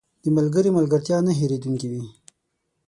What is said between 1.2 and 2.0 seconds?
نه هېریدونکې